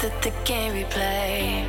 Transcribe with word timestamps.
that 0.00 0.22
the 0.22 0.30
game 0.44 0.74
we 0.74 0.84
play. 0.84 1.64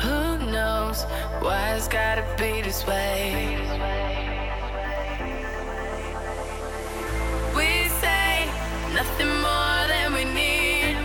Who 0.00 0.50
knows 0.50 1.02
why 1.40 1.74
it's 1.74 1.88
gotta 1.88 2.24
be 2.38 2.62
this 2.62 2.86
way? 2.86 3.58
We 7.54 7.88
say 8.00 8.46
nothing 8.94 9.32
more 9.48 9.80
than 9.92 10.14
we 10.14 10.24
need. 10.24 10.96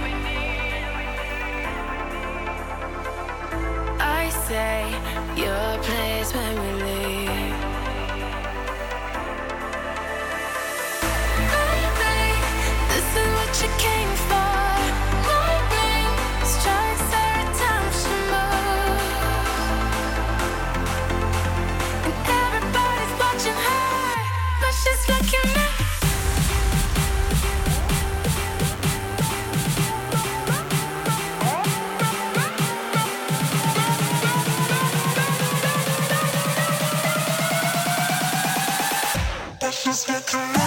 I 4.00 4.30
say 4.48 4.80
your 5.36 5.84
place. 5.84 6.45
Just 39.86 40.10
hit 40.10 40.26
the 40.26 40.38
road. 40.38 40.65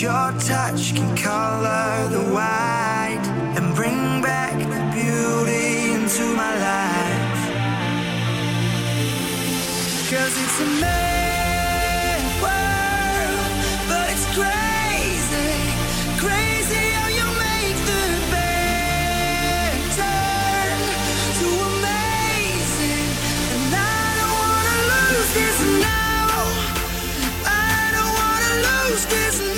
Your 0.00 0.32
touch 0.38 0.94
can 0.94 1.16
color 1.16 2.08
the 2.08 2.22
white 2.32 3.24
and 3.56 3.74
bring 3.74 4.22
back 4.22 4.54
the 4.56 4.80
beauty 4.94 5.92
into 5.92 6.22
my 6.36 6.54
life. 6.54 7.42
Cause 10.08 10.34
it's 10.44 10.60
a 10.60 10.66
mad 10.80 12.22
world, 12.44 13.50
but 13.88 14.06
it's 14.14 14.26
crazy, 14.38 15.50
crazy 16.22 16.84
how 16.94 17.08
you 17.18 17.26
make 17.46 17.78
the 17.90 18.04
bad 18.30 19.74
turn 19.98 20.78
to 21.40 21.46
amazing. 21.70 23.10
And 23.54 23.74
I 23.74 24.06
don't 24.18 24.36
wanna 24.46 24.76
lose 24.94 25.30
this 25.34 25.58
now. 25.82 26.28
I 27.46 27.90
don't 27.96 28.14
wanna 28.20 28.52
lose 28.68 29.04
this 29.06 29.38
now. 29.56 29.57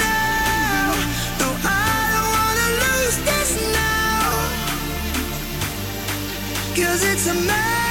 Cause 6.81 7.05
it's 7.05 7.27
a 7.27 7.35
mad 7.35 7.90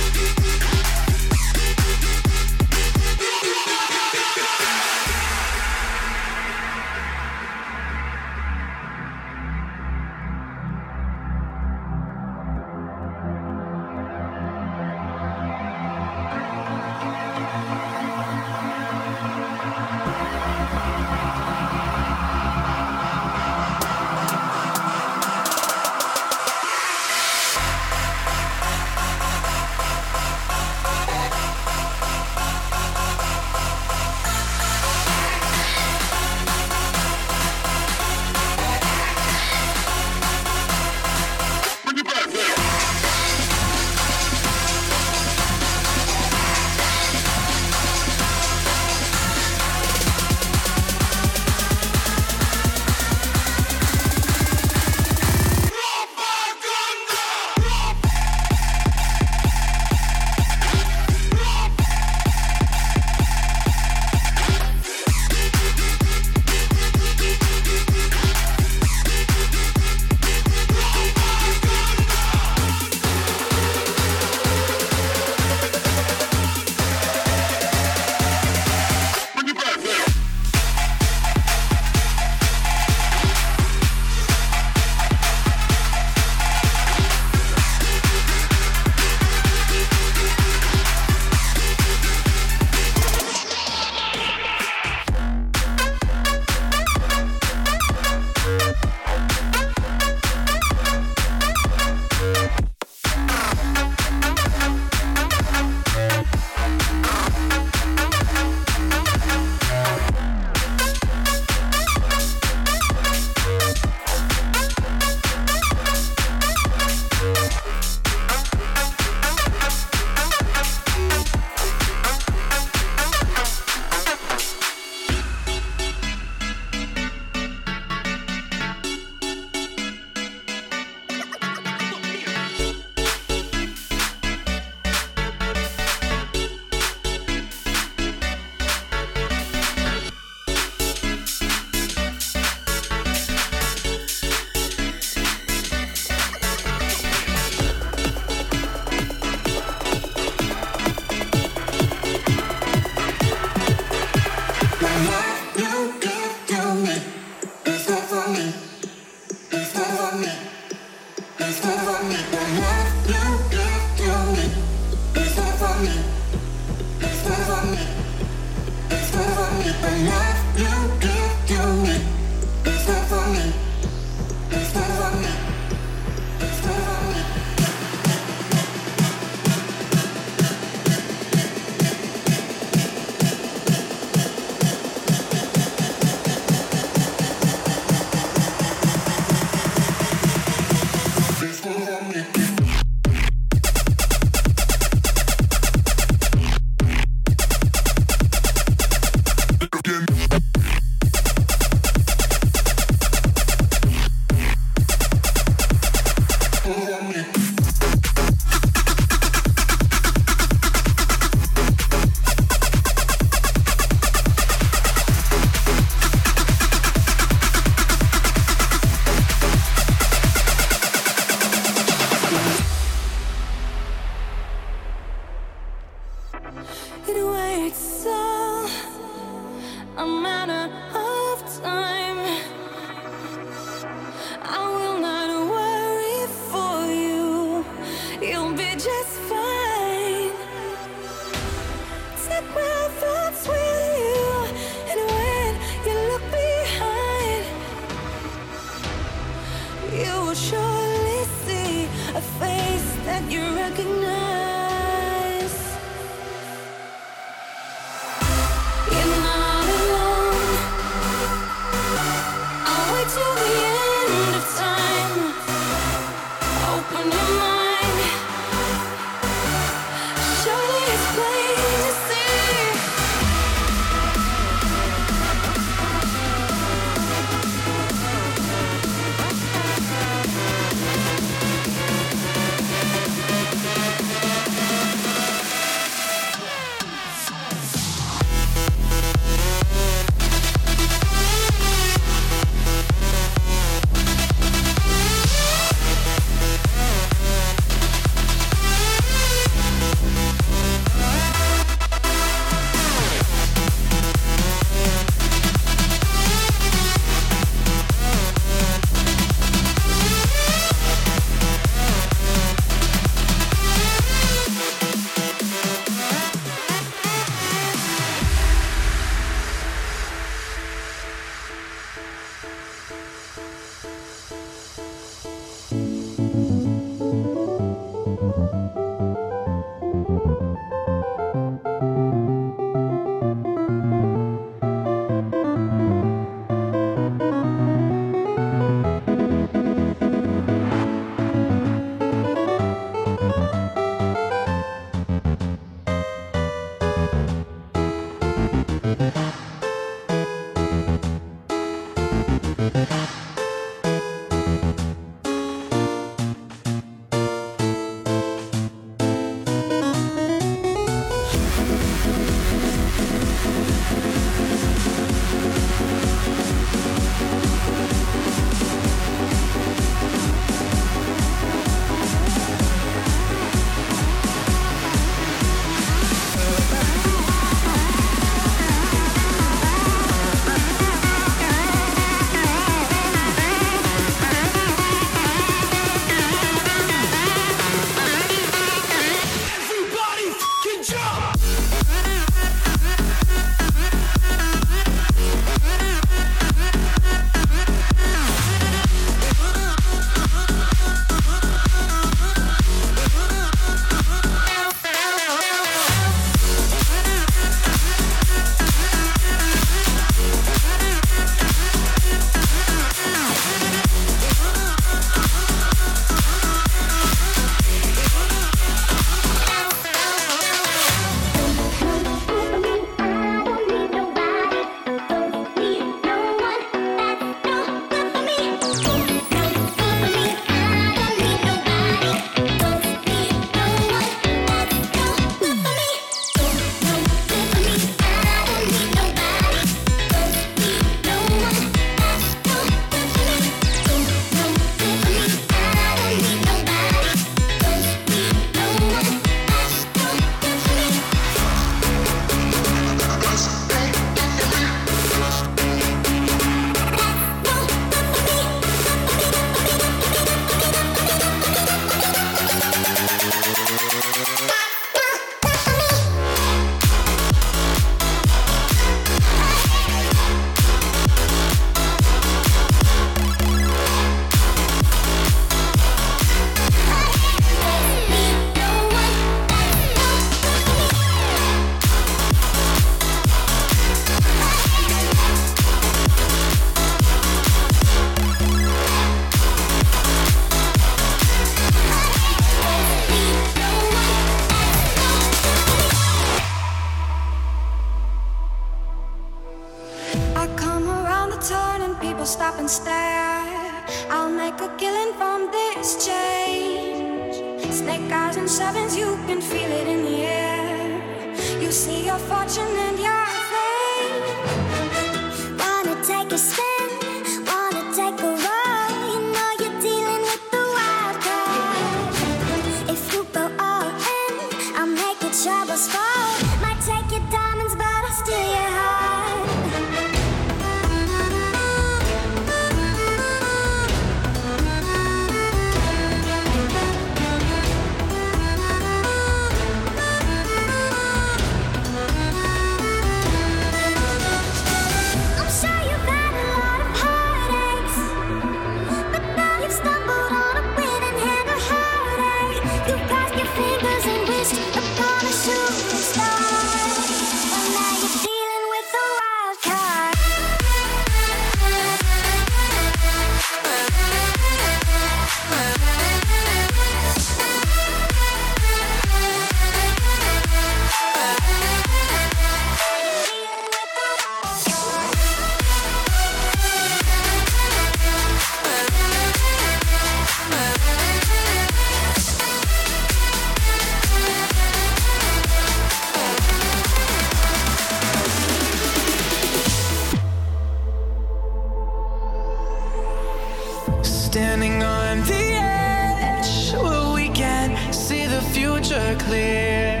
future 598.72 599.16
clear. 599.18 600.00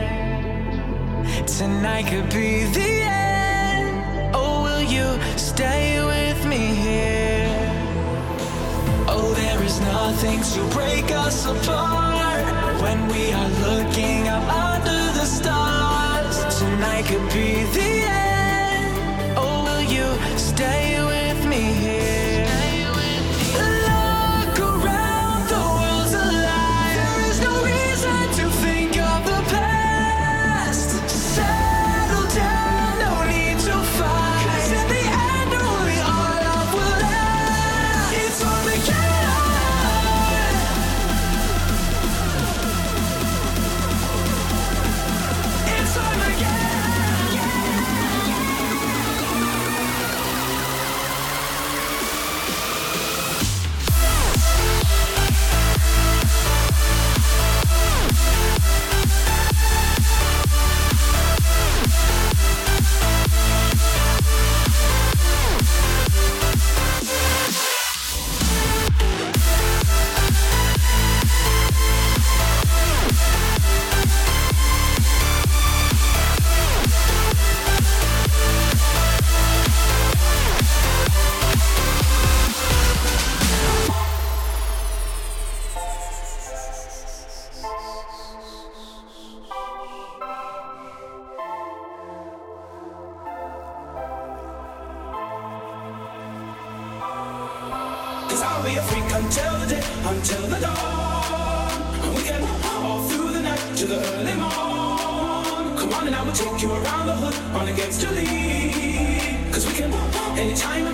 Tonight 1.46 2.06
could 2.06 2.28
be 2.30 2.64
the 2.64 2.92
end. 3.02 4.34
Oh, 4.34 4.62
will 4.62 4.82
you 4.82 5.06
stay 5.36 6.02
with 6.04 6.46
me 6.46 6.74
here? 6.86 7.70
Oh, 9.08 9.32
there 9.34 9.62
is 9.62 9.78
nothing 9.80 10.40
to 10.54 10.60
break 10.74 11.10
us 11.10 11.46
apart 11.46 12.80
when 12.80 13.08
we 13.08 13.32
are 13.32 13.50
looking 13.66 14.28
up 14.28 14.44
under 14.70 15.00
the 15.18 15.26
stars. 15.26 16.36
Tonight 16.58 17.04
could 17.04 17.28
be 17.32 17.64
the 17.76 17.92
end. 18.06 19.36
Oh, 19.36 19.64
will 19.66 19.82
you 19.96 20.06
stay 20.38 20.94
with 20.94 21.06
me? 21.06 21.11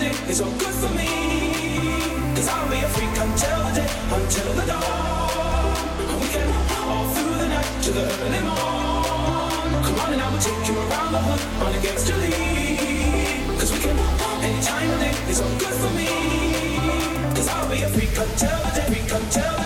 everything 0.08 0.30
is 0.30 0.40
all 0.40 0.52
good 0.52 0.74
for 0.74 0.90
me. 0.94 1.08
Cause 2.34 2.48
I'll 2.48 2.70
be 2.70 2.78
a 2.78 2.88
freak 2.88 3.16
until 3.26 3.58
the 3.66 3.72
day, 3.80 3.90
until 4.16 4.52
the 4.54 4.66
dawn. 4.66 5.76
And 6.10 6.20
we 6.20 6.28
can 6.28 6.48
all 6.88 7.08
through 7.14 7.36
the 7.42 7.48
night 7.48 7.82
to 7.84 7.90
the 7.92 8.04
early 8.24 8.42
morn. 8.48 9.84
Come 9.84 9.98
on 10.00 10.12
and 10.12 10.22
I 10.22 10.30
will 10.32 10.38
take 10.38 10.68
you 10.68 10.76
around 10.78 11.12
the 11.12 11.20
hood 11.26 11.62
run 11.62 11.74
against 11.74 12.08
your 12.08 12.18
lead. 12.18 13.58
Cause 13.58 13.72
we 13.72 13.78
can 13.80 13.98
any 14.46 14.62
time 14.62 14.90
of 14.90 15.00
day 15.00 15.14
is 15.30 15.40
all 15.40 15.58
good 15.58 15.76
for 15.82 15.92
me. 15.98 16.08
Cause 17.34 17.48
I'll 17.48 17.68
be 17.70 17.82
a 17.82 17.88
freak 17.88 18.16
until 18.16 18.58
the 18.64 18.70
day, 18.76 18.86
freak 18.86 19.12
until 19.12 19.57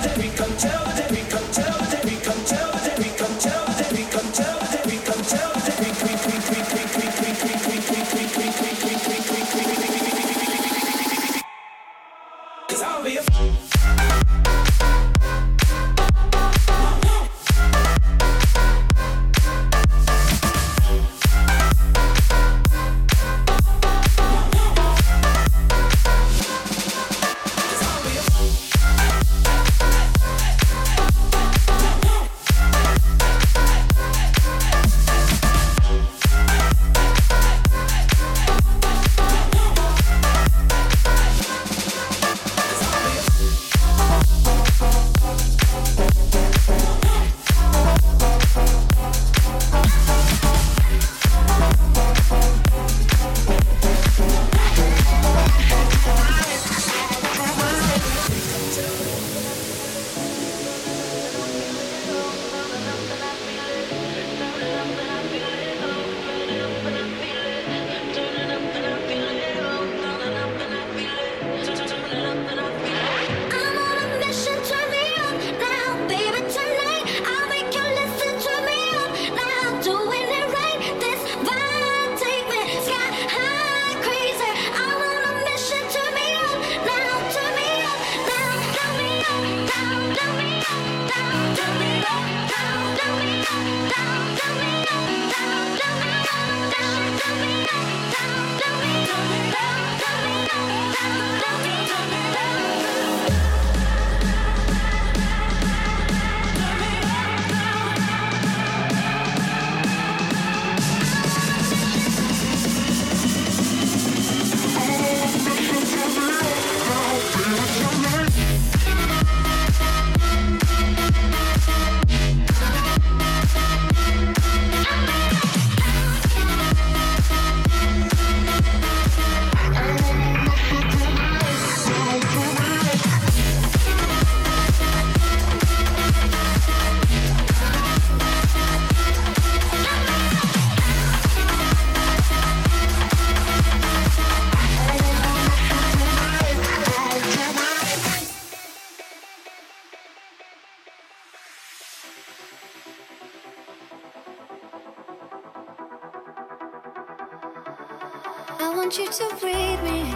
want 158.76 158.96
you 158.96 159.06
to 159.06 159.36
breathe 159.40 159.82
me. 159.82 160.14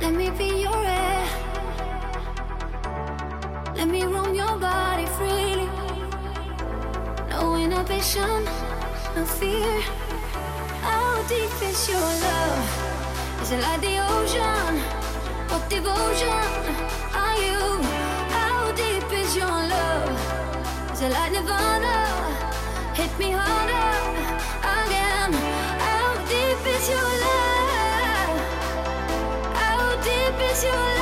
Let 0.00 0.14
me 0.14 0.30
be 0.30 0.62
your 0.62 0.82
air. 0.84 1.26
Let 3.76 3.88
me 3.88 4.04
roam 4.04 4.34
your 4.34 4.56
body 4.56 5.06
freely. 5.16 5.68
No 7.28 7.56
inhibition, 7.56 8.44
no 9.14 9.24
fear. 9.24 9.80
How 10.80 11.22
deep 11.28 11.54
is 11.62 11.88
your 11.88 12.10
love? 12.26 13.42
Is 13.42 13.52
it 13.52 13.60
like 13.60 13.80
the 13.80 13.96
ocean? 14.14 14.72
What 15.50 15.68
devotion 15.68 16.44
are 17.24 17.38
you? 17.46 17.82
How 18.36 18.72
deep 18.72 19.12
is 19.12 19.36
your 19.36 19.58
love? 19.74 20.92
Is 20.92 21.02
it 21.02 21.12
like 21.12 21.32
Nirvana? 21.32 21.96
Hit 22.94 23.18
me 23.18 23.32
harder 23.32 23.49
deep 30.60 30.99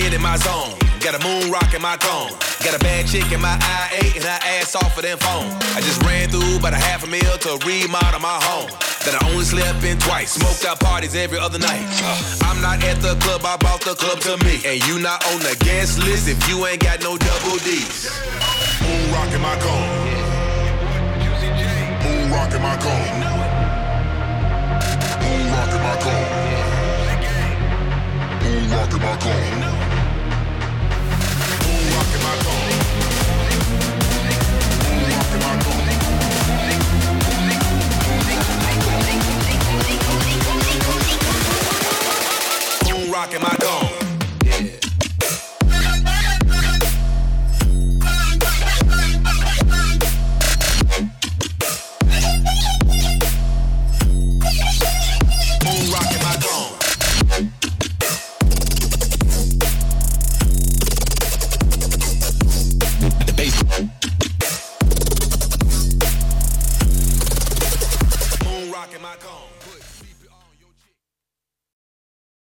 In 0.00 0.22
my 0.22 0.36
zone. 0.38 0.72
Got 0.98 1.20
a 1.20 1.22
moon 1.22 1.52
rock 1.52 1.74
in 1.74 1.82
my 1.82 1.96
cone. 1.98 2.32
Got 2.64 2.74
a 2.74 2.78
bad 2.80 3.06
chick 3.06 3.30
in 3.30 3.40
my 3.40 3.54
IA 3.60 4.16
and 4.16 4.24
her 4.24 4.40
ass 4.42 4.74
off 4.74 4.96
of 4.96 5.02
them 5.02 5.18
phone. 5.18 5.44
I 5.76 5.80
just 5.82 6.02
ran 6.02 6.30
through 6.30 6.56
about 6.56 6.72
a 6.72 6.80
half 6.80 7.04
a 7.04 7.06
mil 7.06 7.20
to 7.20 7.60
remodel 7.68 8.18
my 8.18 8.40
home. 8.48 8.70
That 9.04 9.20
I 9.20 9.30
only 9.30 9.44
slept 9.44 9.84
in 9.84 9.98
twice. 9.98 10.32
Smoked 10.32 10.64
out 10.64 10.80
parties 10.80 11.14
every 11.14 11.38
other 11.38 11.58
night. 11.58 11.84
Uh, 12.02 12.48
I'm 12.48 12.60
not 12.62 12.82
at 12.82 13.00
the 13.02 13.14
club, 13.20 13.44
I 13.44 13.56
bought 13.58 13.82
the 13.82 13.94
club 13.94 14.18
to 14.20 14.42
me. 14.42 14.64
And 14.64 14.82
you 14.88 14.98
not 14.98 15.22
on 15.30 15.40
the 15.40 15.54
guest 15.60 16.00
list 16.00 16.26
if 16.28 16.40
you 16.48 16.66
ain't 16.66 16.80
got 16.80 17.02
no 17.02 17.16
double 17.16 17.58
D's. 17.60 18.08
Moon 18.80 19.12
rock 19.12 19.30
in 19.30 19.40
my 19.40 19.54
cone. 19.60 19.84
Moon 22.02 22.32
rock 22.32 22.52
in 22.56 22.62
my 22.62 22.76
cone. 22.80 23.20
Moon 25.22 25.44
rock 25.52 25.72
in 25.76 25.82
my 25.84 25.96
cone. 26.00 26.24
Moon 28.42 28.70
rock 28.72 28.92
in 28.92 29.00
my 29.00 29.16
cone. 29.20 29.89
Moon 32.30 32.70
rock 43.10 43.34
in 43.34 43.42
my 43.42 43.56
cone. 43.60 44.09